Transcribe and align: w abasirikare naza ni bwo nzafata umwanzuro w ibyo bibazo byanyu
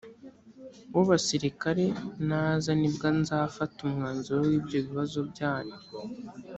w 0.95 0.97
abasirikare 1.03 1.85
naza 2.27 2.71
ni 2.79 2.89
bwo 2.93 3.07
nzafata 3.19 3.77
umwanzuro 3.87 4.39
w 4.49 4.51
ibyo 4.59 4.77
bibazo 4.85 5.19
byanyu 5.31 5.77